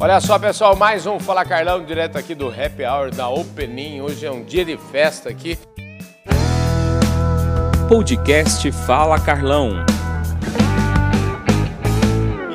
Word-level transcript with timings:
Olha 0.00 0.20
só, 0.20 0.38
pessoal, 0.38 0.76
mais 0.76 1.06
um 1.06 1.18
Fala 1.18 1.44
Carlão, 1.44 1.84
direto 1.84 2.16
aqui 2.16 2.32
do 2.32 2.46
Happy 2.46 2.84
Hour 2.84 3.10
da 3.10 3.28
Opening. 3.28 4.00
Hoje 4.00 4.24
é 4.24 4.30
um 4.30 4.44
dia 4.44 4.64
de 4.64 4.76
festa 4.76 5.28
aqui. 5.28 5.58
Podcast 7.88 8.70
Fala 8.86 9.20
Carlão. 9.20 9.84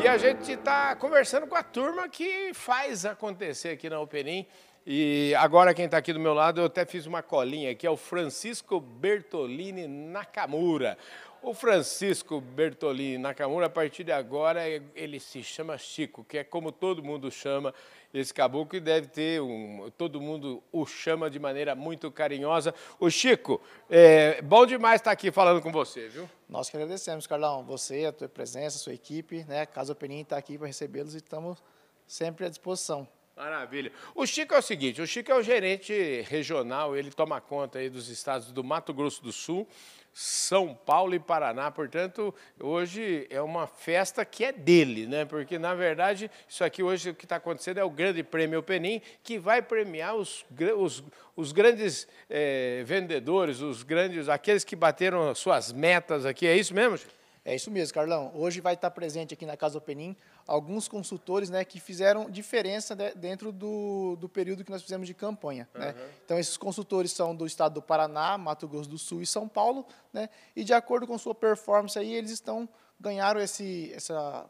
E 0.01 0.07
a 0.07 0.17
gente 0.17 0.53
está 0.53 0.95
conversando 0.95 1.45
com 1.45 1.55
a 1.55 1.63
turma 1.63 2.07
que 2.07 2.53
faz 2.53 3.05
acontecer 3.05 3.71
aqui 3.71 3.89
na 3.89 3.99
Opening. 3.99 4.47
E 4.85 5.33
agora 5.37 5.73
quem 5.73 5.85
está 5.85 5.97
aqui 5.97 6.11
do 6.11 6.19
meu 6.19 6.33
lado, 6.33 6.59
eu 6.59 6.65
até 6.65 6.85
fiz 6.85 7.05
uma 7.05 7.23
colinha 7.23 7.71
aqui, 7.71 7.87
é 7.87 7.89
o 7.89 7.95
Francisco 7.95 8.81
Bertolini 8.81 9.87
Nakamura. 9.87 10.97
O 11.41 11.53
Francisco 11.53 12.41
Bertolini 12.41 13.17
Nakamura, 13.17 13.67
a 13.67 13.69
partir 13.69 14.03
de 14.03 14.11
agora, 14.11 14.61
ele 14.67 15.21
se 15.21 15.41
chama 15.41 15.77
Chico, 15.77 16.23
que 16.25 16.37
é 16.37 16.43
como 16.43 16.69
todo 16.69 17.01
mundo 17.01 17.31
chama 17.31 17.73
esse 18.13 18.33
caboclo, 18.33 18.77
e 18.77 18.81
deve 18.81 19.07
ter 19.07 19.41
um. 19.41 19.89
Todo 19.97 20.21
mundo 20.21 20.61
o 20.71 20.85
chama 20.85 21.29
de 21.29 21.39
maneira 21.39 21.75
muito 21.75 22.11
carinhosa. 22.11 22.75
O 22.99 23.09
Chico, 23.09 23.61
é 23.89 24.41
bom 24.41 24.65
demais 24.65 24.99
estar 24.99 25.11
aqui 25.11 25.31
falando 25.31 25.61
com 25.61 25.71
você, 25.71 26.09
viu? 26.09 26.29
Nós 26.47 26.69
que 26.69 26.75
agradecemos, 26.75 27.25
Carlão, 27.25 27.63
você, 27.63 28.05
a 28.05 28.11
tua 28.11 28.27
presença, 28.27 28.77
a 28.77 28.79
sua 28.79 28.93
equipe, 28.93 29.45
né? 29.45 29.65
Casa 29.65 29.95
Penin 29.95 30.21
está 30.21 30.37
aqui 30.37 30.57
para 30.57 30.67
recebê-los 30.67 31.13
e 31.13 31.17
estamos 31.17 31.63
sempre 32.05 32.45
à 32.45 32.49
disposição. 32.49 33.07
Maravilha. 33.35 33.91
O 34.13 34.27
Chico 34.27 34.53
é 34.53 34.59
o 34.59 34.61
seguinte, 34.61 35.01
o 35.01 35.07
Chico 35.07 35.31
é 35.31 35.35
o 35.35 35.41
gerente 35.41 36.21
regional, 36.29 36.95
ele 36.95 37.09
toma 37.09 37.41
conta 37.41 37.79
aí 37.79 37.89
dos 37.89 38.07
estados 38.07 38.51
do 38.51 38.63
Mato 38.63 38.93
Grosso 38.93 39.23
do 39.23 39.31
Sul, 39.31 39.67
são 40.13 40.75
Paulo 40.75 41.15
e 41.15 41.19
Paraná, 41.19 41.71
portanto, 41.71 42.33
hoje 42.59 43.25
é 43.31 43.41
uma 43.41 43.65
festa 43.65 44.23
que 44.23 44.45
é 44.45 44.51
dele, 44.51 45.07
né? 45.07 45.25
Porque, 45.25 45.57
na 45.57 45.73
verdade, 45.73 46.29
isso 46.47 46.63
aqui 46.63 46.83
hoje 46.83 47.09
o 47.09 47.15
que 47.15 47.25
está 47.25 47.37
acontecendo 47.37 47.79
é 47.79 47.83
o 47.83 47.89
Grande 47.89 48.21
Prêmio 48.21 48.61
Penim, 48.61 49.01
que 49.23 49.39
vai 49.39 49.63
premiar 49.63 50.15
os, 50.15 50.45
os, 50.77 51.03
os 51.35 51.51
grandes 51.51 52.07
é, 52.29 52.83
vendedores, 52.85 53.59
os 53.61 53.81
grandes, 53.81 54.29
aqueles 54.29 54.63
que 54.63 54.75
bateram 54.75 55.33
suas 55.33 55.73
metas 55.73 56.27
aqui. 56.27 56.45
É 56.45 56.55
isso 56.55 56.75
mesmo? 56.75 56.99
É 57.45 57.53
isso 57.53 57.69
mesmo, 57.69 57.93
Carlão. 57.93 58.31
Hoje 58.33 58.61
vai 58.61 58.73
estar 58.73 58.89
presente 58.91 59.33
aqui 59.33 59.45
na 59.45 59.57
Casa 59.57 59.81
Penim 59.81 60.15
alguns 60.47 60.87
consultores 60.87 61.49
né, 61.49 61.65
que 61.65 61.77
fizeram 61.77 62.29
diferença 62.29 62.95
dentro 62.95 63.51
do, 63.51 64.15
do 64.15 64.29
período 64.29 64.63
que 64.63 64.71
nós 64.71 64.81
fizemos 64.81 65.07
de 65.07 65.13
campanha. 65.13 65.67
Uhum. 65.75 65.81
Né? 65.81 65.95
Então, 66.23 66.39
esses 66.39 66.55
consultores 66.55 67.11
são 67.11 67.35
do 67.35 67.45
estado 67.45 67.73
do 67.75 67.81
Paraná, 67.81 68.37
Mato 68.37 68.65
Grosso 68.67 68.89
do 68.89 68.97
Sul 68.97 69.21
e 69.21 69.25
São 69.25 69.47
Paulo, 69.47 69.85
né? 70.13 70.29
e 70.55 70.63
de 70.63 70.73
acordo 70.73 71.05
com 71.05 71.17
sua 71.17 71.35
performance, 71.35 71.99
aí, 71.99 72.13
eles 72.13 72.31
estão 72.31 72.67
ganharam 72.97 73.41
esse, 73.41 73.91
essa, 73.93 74.49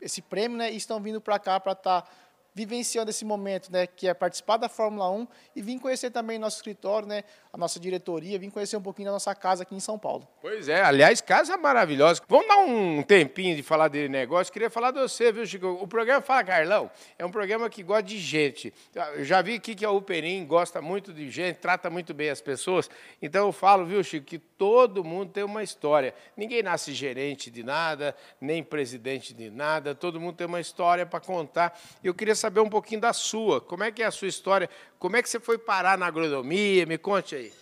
esse 0.00 0.22
prêmio 0.22 0.56
né, 0.56 0.72
e 0.72 0.76
estão 0.76 1.00
vindo 1.00 1.20
para 1.20 1.38
cá 1.38 1.58
para 1.58 1.72
estar. 1.72 2.02
Tá 2.02 2.10
vivenciando 2.58 3.08
esse 3.08 3.24
momento, 3.24 3.70
né, 3.70 3.86
que 3.86 4.08
é 4.08 4.12
participar 4.12 4.56
da 4.56 4.68
Fórmula 4.68 5.08
1 5.08 5.28
e 5.54 5.62
vim 5.62 5.78
conhecer 5.78 6.10
também 6.10 6.40
nosso 6.40 6.56
escritório, 6.56 7.06
né, 7.06 7.22
a 7.52 7.56
nossa 7.56 7.78
diretoria, 7.78 8.36
vim 8.36 8.50
conhecer 8.50 8.76
um 8.76 8.82
pouquinho 8.82 9.06
da 9.06 9.12
nossa 9.12 9.32
casa 9.32 9.62
aqui 9.62 9.76
em 9.76 9.80
São 9.80 9.96
Paulo. 9.96 10.26
Pois 10.40 10.68
é, 10.68 10.82
aliás, 10.82 11.20
casa 11.20 11.56
maravilhosa. 11.56 12.20
Vamos 12.28 12.48
dar 12.48 12.58
um 12.58 13.00
tempinho 13.04 13.54
de 13.54 13.62
falar 13.62 13.86
de 13.86 14.08
negócio. 14.08 14.52
Queria 14.52 14.68
falar 14.68 14.90
de 14.90 14.98
você, 14.98 15.30
viu, 15.30 15.46
Chico? 15.46 15.68
O 15.68 15.86
programa 15.86 16.20
Fala 16.20 16.42
Carlão 16.42 16.90
é 17.16 17.24
um 17.24 17.30
programa 17.30 17.70
que 17.70 17.84
gosta 17.84 18.02
de 18.02 18.18
gente. 18.18 18.74
Eu 19.14 19.24
já 19.24 19.40
vi 19.40 19.54
aqui 19.54 19.76
que 19.76 19.84
a 19.84 19.90
Uperim 19.92 20.44
gosta 20.44 20.82
muito 20.82 21.12
de 21.12 21.30
gente, 21.30 21.58
trata 21.58 21.88
muito 21.88 22.12
bem 22.12 22.28
as 22.28 22.40
pessoas. 22.40 22.90
Então 23.22 23.46
eu 23.46 23.52
falo, 23.52 23.86
viu, 23.86 24.02
Chico, 24.02 24.26
que 24.26 24.38
todo 24.38 25.04
mundo 25.04 25.30
tem 25.30 25.44
uma 25.44 25.62
história. 25.62 26.12
Ninguém 26.36 26.60
nasce 26.60 26.92
gerente 26.92 27.52
de 27.52 27.62
nada, 27.62 28.16
nem 28.40 28.64
presidente 28.64 29.32
de 29.32 29.48
nada. 29.48 29.94
Todo 29.94 30.20
mundo 30.20 30.34
tem 30.34 30.46
uma 30.46 30.60
história 30.60 31.06
para 31.06 31.20
contar. 31.20 31.78
Eu 32.02 32.12
queria 32.12 32.34
saber 32.34 32.47
saber 32.48 32.60
um 32.60 32.68
pouquinho 32.68 33.00
da 33.00 33.12
sua. 33.12 33.60
Como 33.60 33.84
é 33.84 33.92
que 33.92 34.02
é 34.02 34.06
a 34.06 34.10
sua 34.10 34.26
história? 34.26 34.70
Como 34.98 35.16
é 35.16 35.22
que 35.22 35.28
você 35.28 35.38
foi 35.38 35.58
parar 35.58 35.98
na 35.98 36.06
agronomia? 36.06 36.86
Me 36.86 36.96
conte 36.96 37.36
aí. 37.36 37.52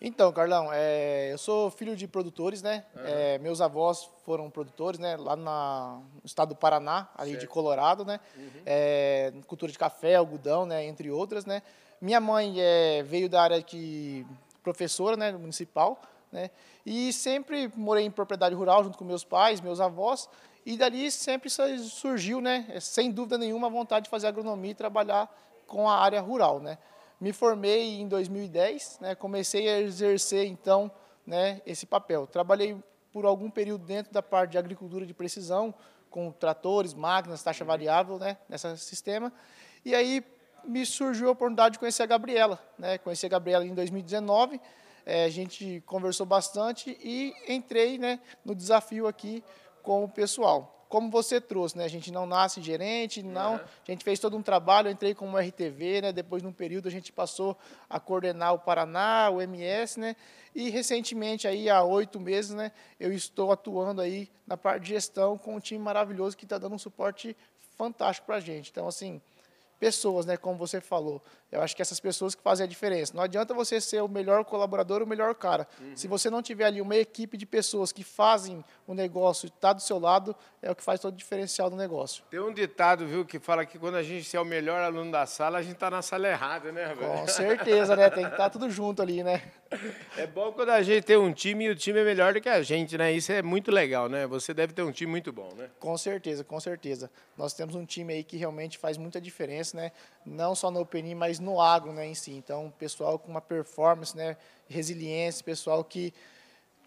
Então, 0.00 0.30
Carlão, 0.32 0.68
é, 0.70 1.32
eu 1.32 1.38
sou 1.38 1.70
filho 1.70 1.96
de 1.96 2.06
produtores, 2.06 2.60
né? 2.60 2.84
Uhum. 2.94 3.02
É, 3.06 3.38
meus 3.38 3.62
avós 3.62 4.10
foram 4.26 4.50
produtores, 4.50 5.00
né? 5.00 5.16
Lá 5.16 5.34
na, 5.34 5.98
no 6.16 6.26
estado 6.26 6.50
do 6.50 6.56
Paraná, 6.56 7.08
ali 7.16 7.30
certo. 7.30 7.40
de 7.40 7.46
Colorado, 7.46 8.04
né? 8.04 8.20
Uhum. 8.36 8.50
É, 8.66 9.32
cultura 9.46 9.72
de 9.72 9.78
café, 9.78 10.16
algodão, 10.16 10.66
né? 10.66 10.84
Entre 10.84 11.10
outras, 11.10 11.46
né? 11.46 11.62
Minha 12.02 12.20
mãe 12.20 12.56
é, 12.58 13.02
veio 13.02 13.30
da 13.30 13.42
área 13.42 13.62
de 13.62 14.26
professora, 14.62 15.16
né? 15.16 15.32
Municipal, 15.32 16.02
né? 16.34 16.50
E 16.84 17.12
sempre 17.12 17.70
morei 17.76 18.04
em 18.04 18.10
propriedade 18.10 18.54
rural 18.54 18.82
junto 18.82 18.98
com 18.98 19.04
meus 19.04 19.24
pais, 19.24 19.60
meus 19.60 19.80
avós. 19.80 20.28
E 20.66 20.76
dali 20.76 21.10
sempre 21.10 21.48
surgiu, 21.48 22.40
né, 22.40 22.66
sem 22.80 23.10
dúvida 23.10 23.38
nenhuma, 23.38 23.68
a 23.68 23.70
vontade 23.70 24.04
de 24.04 24.10
fazer 24.10 24.26
agronomia 24.26 24.72
e 24.72 24.74
trabalhar 24.74 25.32
com 25.66 25.88
a 25.88 25.96
área 25.96 26.20
rural. 26.20 26.58
Né. 26.58 26.76
Me 27.20 27.32
formei 27.32 28.00
em 28.00 28.08
2010, 28.08 28.98
né, 29.00 29.14
comecei 29.14 29.68
a 29.68 29.80
exercer, 29.80 30.46
então, 30.46 30.90
né, 31.26 31.60
esse 31.64 31.86
papel. 31.86 32.26
Trabalhei 32.26 32.76
por 33.12 33.26
algum 33.26 33.48
período 33.48 33.84
dentro 33.84 34.12
da 34.12 34.22
parte 34.22 34.52
de 34.52 34.58
agricultura 34.58 35.06
de 35.06 35.14
precisão, 35.14 35.72
com 36.10 36.32
tratores, 36.32 36.94
máquinas, 36.94 37.42
taxa 37.42 37.64
variável, 37.64 38.18
né, 38.18 38.38
nesse 38.48 38.76
sistema. 38.78 39.32
E 39.84 39.94
aí 39.94 40.24
me 40.64 40.86
surgiu 40.86 41.28
a 41.28 41.32
oportunidade 41.32 41.74
de 41.74 41.78
conhecer 41.78 42.02
a 42.02 42.06
Gabriela. 42.06 42.58
Né, 42.78 42.96
conheci 42.98 43.26
a 43.26 43.28
Gabriela 43.28 43.66
em 43.66 43.74
2019, 43.74 44.58
é, 45.06 45.24
a 45.24 45.30
gente 45.30 45.82
conversou 45.86 46.24
bastante 46.24 46.96
e 47.02 47.34
entrei 47.48 47.98
né, 47.98 48.20
no 48.44 48.54
desafio 48.54 49.06
aqui 49.06 49.42
com 49.82 50.04
o 50.04 50.08
pessoal. 50.08 50.70
Como 50.88 51.10
você 51.10 51.40
trouxe, 51.40 51.76
né? 51.76 51.84
A 51.84 51.88
gente 51.88 52.12
não 52.12 52.24
nasce 52.24 52.62
gerente, 52.62 53.22
não. 53.22 53.54
Uhum. 53.54 53.60
A 53.88 53.90
gente 53.90 54.04
fez 54.04 54.20
todo 54.20 54.36
um 54.36 54.42
trabalho, 54.42 54.88
entrei 54.88 55.12
como 55.12 55.36
RTV, 55.36 56.02
né? 56.02 56.12
Depois, 56.12 56.40
num 56.40 56.52
período, 56.52 56.86
a 56.86 56.90
gente 56.90 57.12
passou 57.12 57.58
a 57.90 57.98
coordenar 57.98 58.54
o 58.54 58.60
Paraná, 58.60 59.28
o 59.28 59.42
MS, 59.42 59.98
né? 59.98 60.14
E 60.54 60.70
recentemente, 60.70 61.48
aí, 61.48 61.68
há 61.68 61.82
oito 61.82 62.20
meses, 62.20 62.54
né? 62.54 62.70
Eu 63.00 63.12
estou 63.12 63.50
atuando 63.50 64.00
aí 64.00 64.30
na 64.46 64.56
parte 64.56 64.82
de 64.82 64.90
gestão 64.90 65.36
com 65.36 65.56
um 65.56 65.60
time 65.60 65.82
maravilhoso 65.82 66.36
que 66.36 66.44
está 66.44 66.58
dando 66.58 66.76
um 66.76 66.78
suporte 66.78 67.36
fantástico 67.76 68.26
para 68.26 68.36
a 68.36 68.40
gente. 68.40 68.70
Então, 68.70 68.86
assim, 68.86 69.20
pessoas, 69.78 70.26
né, 70.26 70.36
como 70.36 70.56
você 70.56 70.80
falou. 70.80 71.22
Eu 71.50 71.62
acho 71.62 71.76
que 71.76 71.82
essas 71.82 72.00
pessoas 72.00 72.34
que 72.34 72.42
fazem 72.42 72.64
a 72.64 72.66
diferença. 72.66 73.14
Não 73.14 73.22
adianta 73.22 73.54
você 73.54 73.80
ser 73.80 74.02
o 74.02 74.08
melhor 74.08 74.44
colaborador, 74.44 75.02
o 75.02 75.06
melhor 75.06 75.34
cara. 75.36 75.68
Uhum. 75.80 75.96
Se 75.96 76.08
você 76.08 76.28
não 76.28 76.42
tiver 76.42 76.64
ali 76.64 76.80
uma 76.80 76.96
equipe 76.96 77.36
de 77.36 77.46
pessoas 77.46 77.92
que 77.92 78.02
fazem 78.02 78.64
o 78.88 78.94
negócio, 78.94 79.46
está 79.46 79.72
do 79.72 79.80
seu 79.80 79.98
lado, 80.00 80.34
é 80.60 80.70
o 80.70 80.74
que 80.74 80.82
faz 80.82 80.98
todo 80.98 81.14
o 81.14 81.16
diferencial 81.16 81.70
do 81.70 81.76
negócio. 81.76 82.24
Tem 82.28 82.40
um 82.40 82.52
ditado, 82.52 83.06
viu, 83.06 83.24
que 83.24 83.38
fala 83.38 83.64
que 83.64 83.78
quando 83.78 83.94
a 83.96 84.02
gente 84.02 84.36
é 84.36 84.40
o 84.40 84.44
melhor 84.44 84.82
aluno 84.82 85.12
da 85.12 85.26
sala, 85.26 85.58
a 85.58 85.62
gente 85.62 85.74
está 85.74 85.88
na 85.90 86.02
sala 86.02 86.26
errada, 86.26 86.72
né, 86.72 86.92
velho? 86.92 87.12
Com 87.12 87.28
certeza, 87.28 87.94
né? 87.94 88.10
Tem 88.10 88.24
que 88.24 88.32
estar 88.32 88.44
tá 88.44 88.50
tudo 88.50 88.68
junto 88.68 89.00
ali, 89.00 89.22
né? 89.22 89.42
É 90.16 90.26
bom 90.26 90.52
quando 90.52 90.70
a 90.70 90.82
gente 90.82 91.02
tem 91.02 91.16
um 91.16 91.32
time 91.32 91.64
e 91.64 91.70
o 91.70 91.74
time 91.74 91.98
é 91.98 92.04
melhor 92.04 92.32
do 92.32 92.40
que 92.40 92.48
a 92.48 92.62
gente, 92.62 92.96
né? 92.96 93.12
Isso 93.12 93.32
é 93.32 93.42
muito 93.42 93.72
legal, 93.72 94.08
né? 94.08 94.26
Você 94.26 94.54
deve 94.54 94.72
ter 94.72 94.82
um 94.82 94.92
time 94.92 95.10
muito 95.10 95.32
bom, 95.32 95.52
né? 95.56 95.68
Com 95.80 95.96
certeza, 95.98 96.44
com 96.44 96.60
certeza. 96.60 97.10
Nós 97.36 97.52
temos 97.54 97.74
um 97.74 97.84
time 97.84 98.14
aí 98.14 98.22
que 98.22 98.36
realmente 98.36 98.78
faz 98.78 98.96
muita 98.96 99.20
diferença, 99.20 99.73
né? 99.74 99.92
Não 100.24 100.54
só 100.54 100.70
no 100.70 100.80
Opening, 100.80 101.14
mas 101.14 101.38
no 101.38 101.60
agro, 101.60 101.92
né, 101.92 102.06
em 102.06 102.14
si. 102.14 102.32
Então, 102.32 102.72
pessoal 102.78 103.18
com 103.18 103.30
uma 103.30 103.40
performance, 103.40 104.16
né, 104.16 104.36
resiliência, 104.68 105.44
pessoal 105.44 105.84
que 105.84 106.12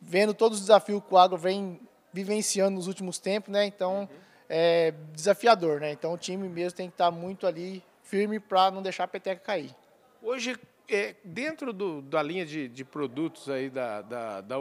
vendo 0.02 0.34
todos 0.34 0.60
os 0.60 0.66
desafios 0.66 1.04
que 1.04 1.14
o 1.14 1.18
agro 1.18 1.38
vem 1.38 1.80
vivenciando 2.14 2.76
nos 2.76 2.88
últimos 2.88 3.20
tempos, 3.20 3.52
né? 3.52 3.66
Então, 3.66 4.02
uhum. 4.02 4.08
é 4.50 4.94
desafiador, 5.14 5.80
né? 5.80 5.92
Então, 5.92 6.14
o 6.14 6.18
time 6.18 6.48
mesmo 6.48 6.78
tem 6.78 6.88
que 6.88 6.94
estar 6.94 7.12
muito 7.12 7.46
ali 7.46 7.84
firme 8.04 8.40
para 8.40 8.72
não 8.72 8.82
deixar 8.82 9.04
a 9.04 9.08
peteca 9.08 9.42
cair. 9.42 9.76
Hoje, 10.22 10.58
é, 10.90 11.16
dentro 11.24 11.74
do, 11.74 12.02
da 12.02 12.24
linha 12.24 12.46
de, 12.46 12.68
de, 12.68 12.86
produtos 12.86 13.50
aí 13.50 13.70
da, 13.70 14.02
da, 14.02 14.42
da 14.42 14.56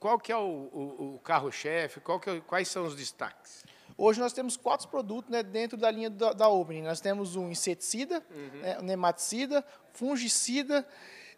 qual 0.00 0.18
que 0.18 0.32
é 0.32 0.36
o, 0.36 0.40
o, 0.40 1.14
o 1.14 1.20
carro-chefe? 1.22 2.00
É, 2.00 2.40
quais 2.40 2.68
são 2.68 2.84
os 2.84 2.96
destaques? 2.96 3.64
Hoje 3.98 4.20
nós 4.20 4.32
temos 4.32 4.56
quatro 4.56 4.88
produtos 4.88 5.30
né, 5.30 5.42
dentro 5.42 5.76
da 5.76 5.90
linha 5.90 6.10
da, 6.10 6.32
da 6.32 6.48
Opening. 6.48 6.82
Nós 6.82 7.00
temos 7.00 7.34
um 7.34 7.50
inseticida, 7.50 8.22
uhum. 8.30 8.60
né, 8.60 8.78
um 8.78 8.82
nematicida, 8.82 9.64
fungicida 9.92 10.86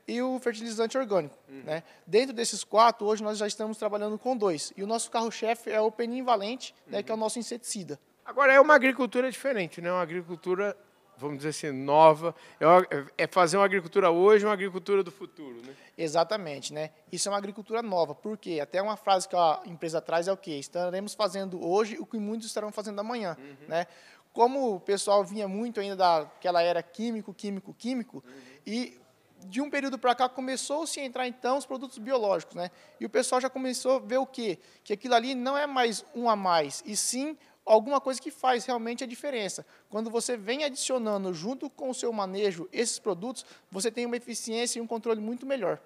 e 0.07 0.21
o 0.21 0.39
fertilizante 0.41 0.99
orgânico. 0.99 1.39
Uhum. 1.49 1.63
Né? 1.65 1.85
Dentro 2.07 2.35
desses 2.35 2.65
quatro, 2.65 3.07
hoje 3.07 3.23
nós 3.23 3.39
já 3.39 3.47
estamos 3.47 3.79
trabalhando 3.79 4.19
com 4.19 4.37
dois. 4.37 4.73
E 4.77 4.83
o 4.83 4.87
nosso 4.87 5.11
carro-chefe 5.11 5.71
é 5.71 5.81
o 5.81 5.87
Openin 5.87 6.23
Valente, 6.23 6.75
uhum. 6.87 6.93
né, 6.93 7.03
que 7.03 7.11
é 7.11 7.15
o 7.15 7.17
uhum. 7.17 7.23
nosso 7.23 7.39
inseticida. 7.39 8.01
Agora, 8.25 8.53
é 8.53 8.61
uma 8.61 8.75
agricultura 8.75 9.31
diferente, 9.31 9.81
né? 9.81 9.91
uma 9.91 10.03
agricultura 10.03 10.77
vamos 11.19 11.39
dizer 11.39 11.51
assim, 11.51 11.71
nova. 11.71 12.35
É, 12.61 13.25
é 13.25 13.27
fazer 13.27 13.57
uma 13.57 13.65
agricultura 13.65 14.11
hoje, 14.11 14.45
uma 14.45 14.53
agricultura 14.53 15.03
do 15.03 15.11
futuro, 15.11 15.61
né? 15.67 15.75
Exatamente, 15.97 16.73
né? 16.73 16.91
Isso 17.11 17.29
é 17.29 17.33
uma 17.33 17.39
agricultura 17.39 17.83
nova, 17.83 18.15
porque 18.15 18.61
até 18.61 18.81
uma 18.81 18.97
frase 18.97 19.29
que 19.29 19.37
a 19.37 19.61
empresa 19.67 20.01
traz 20.01 20.29
é 20.29 20.33
o 20.33 20.37
quê? 20.37 20.53
Estaremos 20.53 21.15
fazendo 21.15 21.63
hoje 21.65 21.99
o 21.99 22.07
que 22.07 22.19
muitos 22.19 22.47
estarão 22.47 22.71
fazendo 22.71 23.01
amanhã, 23.01 23.37
uhum. 23.39 23.69
né? 23.69 23.87
Como 24.33 24.77
o 24.77 24.81
pessoal 24.81 25.25
vinha 25.25 25.49
muito 25.49 25.81
ainda 25.81 25.97
daquela 25.97 26.63
era 26.63 26.83
químico, 26.83 27.35
químico, 27.35 27.75
químico, 27.75 28.23
uhum. 28.25 28.33
e 28.67 29.01
de 29.47 29.61
um 29.61 29.71
período 29.71 29.99
para 29.99 30.15
cá 30.15 30.29
começou-se 30.29 30.99
a 30.99 31.05
entrar 31.05 31.27
então 31.27 31.59
os 31.59 31.67
produtos 31.67 31.99
biológicos, 31.99 32.55
né? 32.55 32.71
E 33.01 33.07
o 33.07 33.11
pessoal 33.11 33.41
já 33.41 33.51
começou 33.51 33.97
a 33.97 33.99
ver 33.99 34.19
o 34.19 34.27
quê? 34.27 34.59
Que 34.85 34.93
aquilo 34.93 35.15
ali 35.15 35.35
não 35.35 35.57
é 35.57 35.67
mais 35.67 36.05
um 36.15 36.29
a 36.29 36.37
mais, 36.37 36.83
e 36.87 36.97
sim 36.97 37.37
alguma 37.69 38.01
coisa 38.01 38.21
que 38.21 38.31
faz 38.31 38.65
realmente 38.65 39.05
a 39.05 39.07
diferença. 39.07 39.65
Quando 39.89 40.11
você 40.11 40.37
vem 40.37 40.65
adicionando 40.65 41.33
junto 41.33 41.69
com 41.69 41.91
o 41.91 41.95
seu 41.95 42.13
manejo 42.13 42.69
esses 42.73 42.99
produtos, 42.99 43.45
você 43.71 43.91
tem 43.91 44.07
uma 44.07 44.17
eficiência 44.17 44.79
e 44.79 44.83
um 44.83 44.87
controle 44.87 45.21
muito 45.21 45.47
melhor. 45.47 45.79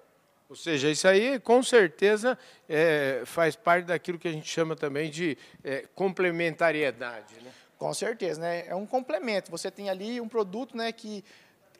Ou 0.49 0.55
seja, 0.55 0.89
isso 0.89 1.07
aí 1.07 1.39
com 1.39 1.61
certeza 1.63 2.37
é, 2.69 3.23
faz 3.25 3.55
parte 3.55 3.85
daquilo 3.85 4.19
que 4.19 4.27
a 4.27 4.31
gente 4.31 4.47
chama 4.47 4.75
também 4.75 5.09
de 5.09 5.37
é, 5.63 5.85
complementariedade. 5.95 7.35
Né? 7.41 7.51
Com 7.77 7.93
certeza, 7.93 8.39
né? 8.39 8.65
É 8.67 8.75
um 8.75 8.85
complemento. 8.85 9.51
Você 9.51 9.69
tem 9.69 9.89
ali 9.89 10.21
um 10.21 10.27
produto 10.27 10.77
né, 10.77 10.91
que 10.91 11.23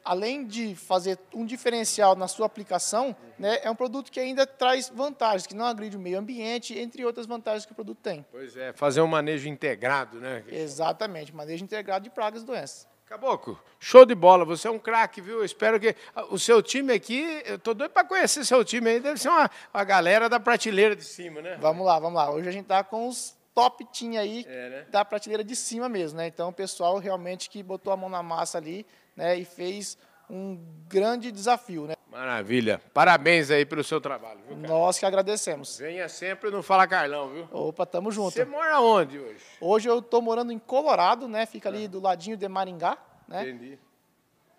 além 0.03 0.45
de 0.45 0.75
fazer 0.75 1.17
um 1.33 1.45
diferencial 1.45 2.15
na 2.15 2.27
sua 2.27 2.45
aplicação, 2.45 3.15
né, 3.37 3.59
é 3.63 3.69
um 3.69 3.75
produto 3.75 4.11
que 4.11 4.19
ainda 4.19 4.45
traz 4.45 4.89
vantagens, 4.89 5.47
que 5.47 5.55
não 5.55 5.65
agride 5.65 5.97
o 5.97 5.99
meio 5.99 6.19
ambiente, 6.19 6.77
entre 6.77 7.05
outras 7.05 7.25
vantagens 7.25 7.65
que 7.65 7.71
o 7.71 7.75
produto 7.75 7.99
tem. 8.01 8.25
Pois 8.31 8.55
é, 8.55 8.73
fazer 8.73 9.01
um 9.01 9.07
manejo 9.07 9.47
integrado, 9.47 10.19
né? 10.19 10.43
Exatamente, 10.47 11.33
manejo 11.33 11.63
integrado 11.63 12.03
de 12.03 12.09
pragas 12.09 12.43
e 12.43 12.45
doenças. 12.45 12.87
Caboclo, 13.05 13.59
show 13.79 14.05
de 14.05 14.15
bola, 14.15 14.43
você 14.43 14.67
é 14.67 14.71
um 14.71 14.79
craque, 14.79 15.21
viu? 15.21 15.39
Eu 15.39 15.45
espero 15.45 15.79
que 15.79 15.95
o 16.29 16.39
seu 16.39 16.63
time 16.63 16.93
aqui, 16.93 17.43
eu 17.45 17.59
tô 17.59 17.73
doido 17.73 17.91
para 17.91 18.03
conhecer 18.03 18.43
seu 18.43 18.63
time 18.65 18.89
aí, 18.89 18.99
deve 18.99 19.19
ser 19.19 19.29
uma, 19.29 19.49
uma 19.73 19.83
galera 19.83 20.27
da 20.27 20.39
prateleira 20.39 20.95
de 20.95 21.03
cima, 21.03 21.41
né? 21.41 21.57
Vamos 21.59 21.85
lá, 21.85 21.99
vamos 21.99 22.15
lá. 22.15 22.31
Hoje 22.31 22.49
a 22.49 22.51
gente 22.51 22.65
tá 22.65 22.83
com 22.83 23.07
os 23.07 23.35
top 23.53 23.85
team 23.85 24.19
aí 24.19 24.45
é, 24.47 24.69
né? 24.69 24.85
da 24.89 25.05
prateleira 25.05 25.43
de 25.43 25.55
cima 25.55 25.87
mesmo, 25.87 26.17
né? 26.17 26.27
Então 26.27 26.49
o 26.49 26.53
pessoal 26.53 26.97
realmente 26.97 27.49
que 27.49 27.61
botou 27.61 27.93
a 27.93 27.97
mão 27.97 28.09
na 28.09 28.23
massa 28.23 28.57
ali 28.57 28.85
né, 29.15 29.37
e 29.37 29.45
fez 29.45 29.97
um 30.29 30.59
grande 30.87 31.31
desafio. 31.31 31.85
Né? 31.85 31.95
Maravilha. 32.09 32.81
Parabéns 32.93 33.49
aí 33.51 33.65
pelo 33.65 33.83
seu 33.83 33.99
trabalho. 33.99 34.39
Viu, 34.47 34.57
Nós 34.57 34.99
que 34.99 35.05
agradecemos. 35.05 35.77
Venha 35.77 36.07
sempre 36.07 36.49
no 36.49 36.61
Fala 36.61 36.87
Carlão, 36.87 37.29
viu? 37.29 37.47
Opa, 37.51 37.85
tamo 37.85 38.11
junto. 38.11 38.31
Você 38.31 38.45
mora 38.45 38.79
onde 38.79 39.19
hoje? 39.19 39.43
Hoje 39.59 39.89
eu 39.89 40.01
tô 40.01 40.21
morando 40.21 40.51
em 40.51 40.59
Colorado, 40.59 41.27
né? 41.27 41.45
Fica 41.45 41.69
ali 41.69 41.87
do 41.87 41.99
ladinho 41.99 42.37
de 42.37 42.47
Maringá, 42.47 42.97
né? 43.27 43.49
Entendi. 43.49 43.79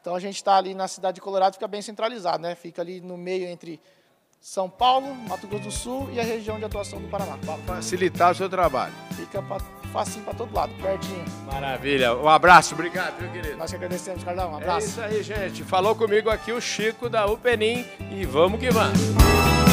Então 0.00 0.14
a 0.14 0.20
gente 0.20 0.36
está 0.36 0.56
ali 0.56 0.74
na 0.74 0.86
cidade 0.86 1.14
de 1.14 1.20
Colorado, 1.20 1.54
fica 1.54 1.66
bem 1.66 1.80
centralizado, 1.80 2.42
né? 2.42 2.54
Fica 2.54 2.82
ali 2.82 3.00
no 3.00 3.16
meio 3.16 3.46
entre 3.46 3.80
São 4.40 4.68
Paulo, 4.68 5.14
Mato 5.14 5.46
Grosso 5.46 5.64
do 5.64 5.70
Sul 5.70 6.10
e 6.12 6.20
a 6.20 6.22
região 6.22 6.58
de 6.58 6.64
atuação 6.64 7.00
do 7.00 7.08
Paraná. 7.08 7.38
Para 7.38 7.56
facilitar 7.76 8.32
o 8.32 8.34
seu 8.34 8.48
trabalho. 8.48 8.92
Fica 9.16 9.40
pra 9.40 9.58
facinho 9.94 10.24
para 10.24 10.34
todo 10.34 10.52
lado, 10.52 10.72
pertinho. 10.82 11.24
Maravilha. 11.46 12.16
Um 12.16 12.28
abraço, 12.28 12.74
obrigado, 12.74 13.20
meu 13.20 13.30
querido. 13.30 13.56
Nós 13.56 13.70
que 13.70 13.76
agradecemos, 13.76 14.24
Carlão. 14.24 14.50
Um 14.50 14.56
abraço. 14.56 14.86
É 14.86 14.88
isso 14.88 15.00
aí, 15.00 15.22
gente. 15.22 15.62
Falou 15.62 15.94
comigo 15.94 16.28
aqui 16.28 16.52
o 16.52 16.60
Chico 16.60 17.08
da 17.08 17.24
Upenim 17.26 17.86
e 18.10 18.26
vamos 18.26 18.58
que 18.58 18.70
vamos. 18.70 19.63